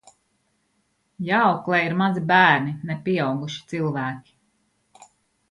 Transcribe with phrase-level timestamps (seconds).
[1.27, 4.37] Jāauklē ir mazi bērni, ne pieauguši cilvēki.